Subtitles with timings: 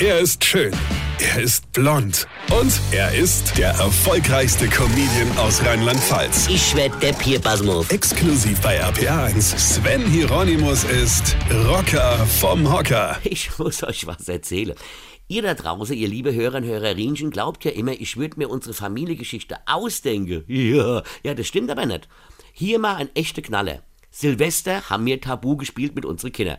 [0.00, 0.72] Er ist schön.
[1.18, 2.28] Er ist blond.
[2.56, 6.46] Und er ist der erfolgreichste Comedian aus Rheinland-Pfalz.
[6.48, 7.90] Ich werd der Pierpasmus.
[7.90, 9.58] Exklusiv bei RPA1.
[9.58, 13.18] Sven Hieronymus ist Rocker vom Hocker.
[13.24, 14.76] Ich muss euch was erzählen.
[15.26, 18.74] Ihr da draußen, ihr liebe Hörer und Hörerinchen, glaubt ja immer, ich würde mir unsere
[18.74, 20.44] Familiengeschichte ausdenken.
[20.46, 22.08] Ja, ja, das stimmt aber nicht.
[22.52, 23.82] Hier mal ein echter Knaller.
[24.12, 26.58] Silvester haben wir Tabu gespielt mit unseren Kindern.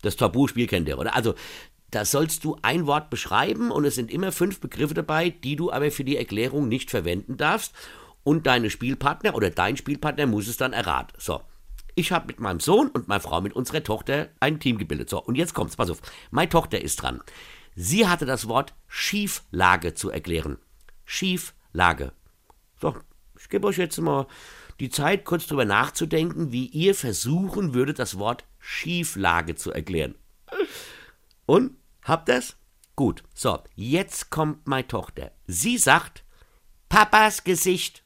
[0.00, 1.14] Das Tabu-Spiel kennt ihr, oder?
[1.14, 1.34] Also,
[1.90, 5.72] da sollst du ein Wort beschreiben und es sind immer fünf Begriffe dabei, die du
[5.72, 7.74] aber für die Erklärung nicht verwenden darfst.
[8.24, 11.16] Und deine Spielpartner oder dein Spielpartner muss es dann erraten.
[11.18, 11.40] So.
[11.94, 15.08] Ich habe mit meinem Sohn und meiner Frau mit unserer Tochter ein Team gebildet.
[15.08, 16.02] So, und jetzt kommt's, pass auf.
[16.30, 17.22] Meine Tochter ist dran.
[17.74, 20.58] Sie hatte das Wort Schieflage zu erklären.
[21.04, 22.12] Schieflage.
[22.80, 22.94] So,
[23.40, 24.26] ich gebe euch jetzt mal
[24.78, 30.14] die Zeit, kurz drüber nachzudenken, wie ihr versuchen würdet, das Wort Schieflage zu erklären.
[31.48, 31.78] Und?
[32.04, 32.56] Habt ihr's?
[32.94, 33.24] Gut.
[33.32, 35.32] So, jetzt kommt meine Tochter.
[35.46, 36.22] Sie sagt,
[36.90, 38.04] Papas Gesicht.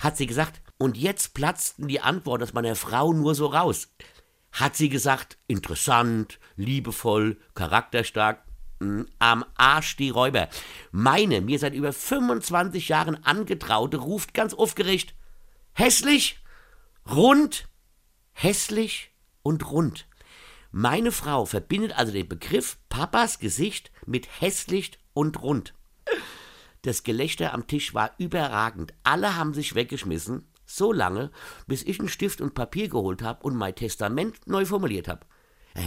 [0.00, 0.60] Hat sie gesagt.
[0.76, 3.94] Und jetzt platzten die Antworten aus meiner Frau nur so raus.
[4.50, 8.42] Hat sie gesagt, interessant, liebevoll, charakterstark,
[8.80, 10.48] mh, am Arsch die Räuber.
[10.90, 15.14] Meine, mir seit über 25 Jahren angetraute, ruft ganz aufgeregt,
[15.74, 16.40] hässlich,
[17.08, 17.68] rund,
[18.32, 19.12] hässlich
[19.44, 20.08] und rund.
[20.72, 25.74] Meine Frau verbindet also den Begriff Papas Gesicht mit hässlich und rund.
[26.82, 28.94] Das Gelächter am Tisch war überragend.
[29.02, 31.32] Alle haben sich weggeschmissen, so lange,
[31.66, 35.26] bis ich einen Stift und Papier geholt habe und mein Testament neu formuliert habe.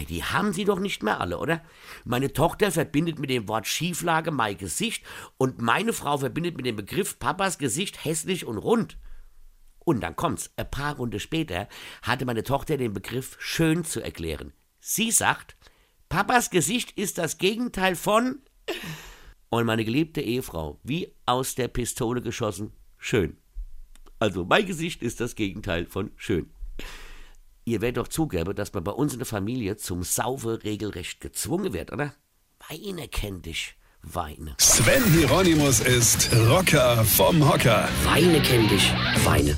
[0.09, 1.61] Die haben sie doch nicht mehr alle, oder?
[2.03, 5.05] Meine Tochter verbindet mit dem Wort Schieflage mein Gesicht
[5.37, 8.97] und meine Frau verbindet mit dem Begriff Papas Gesicht hässlich und rund.
[9.79, 11.69] Und dann kommt's, ein paar Runde später
[12.01, 14.51] hatte meine Tochter den Begriff schön zu erklären.
[14.85, 15.55] Sie sagt,
[16.09, 18.41] Papas Gesicht ist das Gegenteil von.
[19.49, 23.37] Und meine geliebte Ehefrau, wie aus der Pistole geschossen, schön.
[24.19, 26.49] Also mein Gesicht ist das Gegenteil von schön.
[27.63, 31.71] Ihr werdet doch zugeben, dass man bei uns in der Familie zum Saufe regelrecht gezwungen
[31.71, 32.13] wird, oder?
[32.67, 34.55] Weine kennt dich, Weine.
[34.59, 37.87] Sven Hieronymus ist Rocker vom Hocker.
[38.03, 38.91] Weine kennt dich,
[39.23, 39.55] Weine.